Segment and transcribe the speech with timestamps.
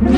[0.00, 0.08] 大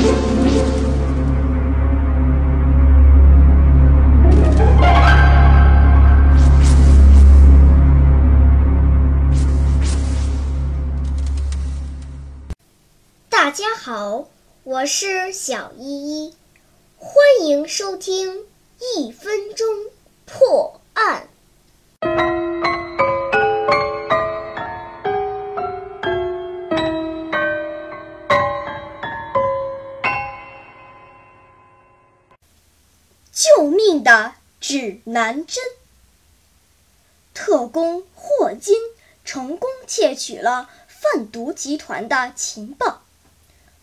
[13.50, 14.29] 家好，
[14.62, 16.34] 我是小依依，
[16.96, 18.44] 欢迎收听
[18.96, 19.10] 一
[33.42, 35.64] 救命的指南针！
[37.34, 38.77] 特工霍金
[39.24, 43.02] 成功窃取了贩毒集团的情报。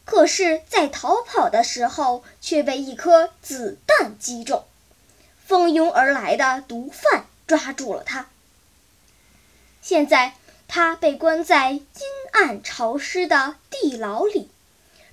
[0.05, 4.63] 可是，在逃跑的时候，却被一颗子弹击中，
[5.45, 8.30] 蜂拥而来的毒贩抓住了他。
[9.82, 10.35] 现在，
[10.70, 11.84] 他被关在阴
[12.32, 14.49] 暗潮湿的地牢里，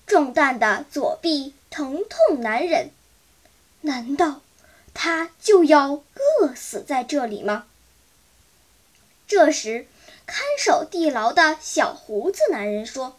[0.06, 2.90] 中弹的左臂疼痛难忍。
[3.86, 4.42] 难道
[4.92, 7.66] 他就要饿死在这里吗？
[9.26, 9.86] 这时，
[10.26, 13.16] 看守地牢的小胡子男人说：“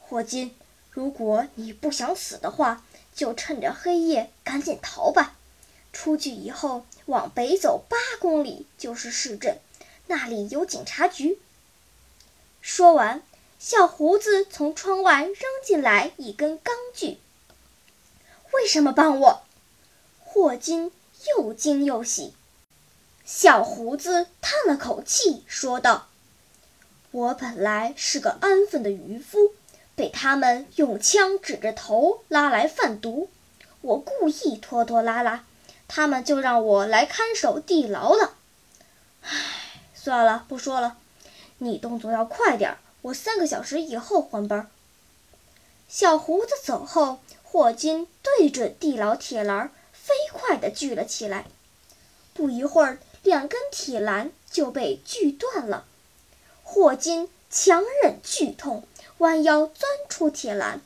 [0.00, 0.56] 霍金。”
[0.92, 5.36] 如果你不想死的话，就趁着黑夜赶紧逃吧。
[5.92, 9.60] 出去以后，往北走八公里就是市镇，
[10.08, 11.38] 那里有警察局。
[12.60, 13.22] 说完，
[13.60, 17.20] 小胡子从窗外扔进来一根钢锯。
[18.52, 19.42] 为什么帮我？
[20.40, 20.90] 霍金
[21.36, 22.32] 又惊又喜。
[23.26, 26.08] 小胡子叹了口气，说道
[27.12, 29.52] ：“我本来是个安分的渔夫。”
[29.94, 33.28] 被他们用枪指着头拉来贩毒，
[33.82, 35.44] 我故意拖拖拉拉，
[35.86, 38.32] 他们就让我来看守地牢了。
[39.20, 39.28] 唉，
[39.94, 40.96] 算了，不说了，
[41.58, 44.70] 你动作要快点，我三个小时以后换班。
[45.86, 49.70] 小胡子走后，霍金对准地牢铁栏
[50.02, 51.46] 飞快地锯了起来，
[52.34, 55.84] 不一会儿，两根铁栏就被锯断了。
[56.62, 58.84] 霍金强忍剧痛。
[59.18, 60.80] 弯腰钻出铁栏，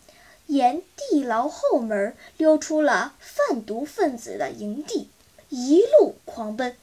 [0.46, 5.08] 沿地牢后门溜出了贩毒分子的营地，
[5.50, 6.76] 一路狂奔。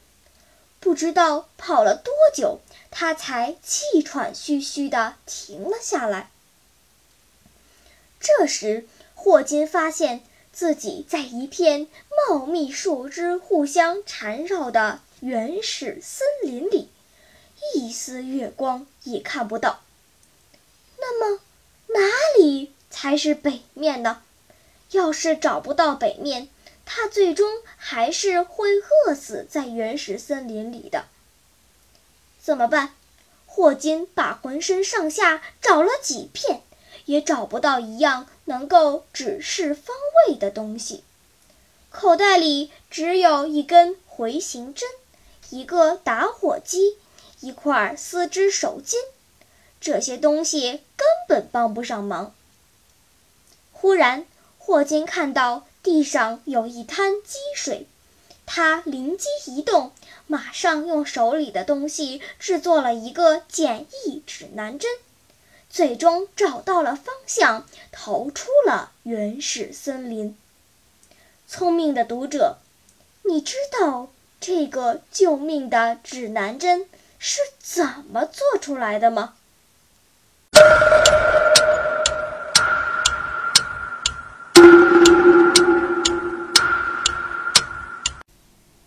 [0.80, 6.30] 不知道跑了多久，他才气喘吁吁地停了下来。
[8.18, 11.88] 这时，霍金发现自己在一片
[12.28, 16.90] 茂密树枝互相缠绕的原始森林里，
[17.74, 19.80] 一丝月光也看不到。
[20.98, 21.40] 那么，
[21.88, 22.00] 哪
[22.38, 24.22] 里才是北面呢？
[24.90, 26.48] 要是找不到北面，
[26.84, 31.06] 他最终还是会饿死在原始森林里的。
[32.40, 32.94] 怎么办？
[33.46, 36.62] 霍金把浑身上下找了几遍，
[37.06, 39.96] 也找不到一样能够指示方
[40.26, 41.04] 位的东西。
[41.90, 44.88] 口袋里只有一根回形针、
[45.50, 46.96] 一个打火机、
[47.40, 48.94] 一块丝织手巾。
[49.80, 52.32] 这些东西根本帮不上忙。
[53.72, 54.24] 忽然，
[54.58, 57.88] 霍金看到地上有一滩积水，
[58.46, 59.90] 他灵机一动，
[60.28, 64.88] 马上用手里的东西制作了一个简易指南针，
[65.72, 70.36] 最终找到了方向，逃出了原始森林。
[71.46, 72.58] 聪明的读者，
[73.22, 76.86] 你知道这个救命的指南针
[77.18, 79.32] 是怎么做出来的吗？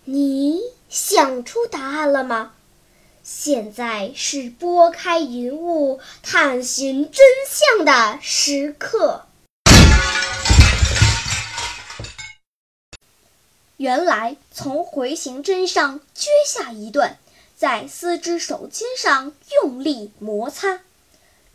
[0.04, 2.52] 你想出答案了吗？
[3.28, 9.26] 现在是拨开云雾探寻真相的时刻。
[13.78, 17.18] 原来，从回形针上撅下一段，
[17.58, 20.82] 在丝织手巾上用力摩擦。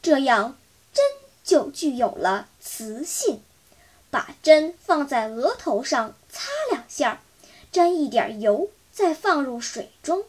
[0.02, 0.58] 这样，
[0.92, 1.04] 针
[1.44, 3.42] 就具有了磁性。
[4.10, 7.22] 把针放在额头上擦两下，
[7.70, 10.24] 沾一点油，再放入水中。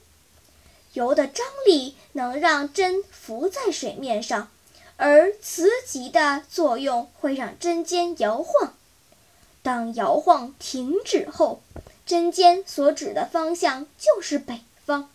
[0.93, 4.49] 油的张力能让针浮在水面上，
[4.97, 8.73] 而磁极的作用会让针尖摇晃。
[9.63, 11.61] 当摇晃停止后，
[12.05, 15.09] 针尖所指的方向就是北方。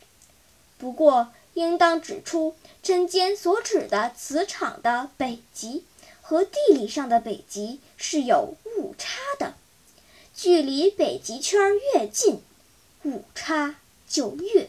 [0.79, 5.85] 不过，应当指出，针尖所指的磁场的北极
[6.23, 9.55] 和地理上的北极是有误差的，
[10.35, 11.59] 距离北极圈
[11.95, 12.41] 越近，
[13.05, 13.77] 误差
[14.09, 14.69] 就越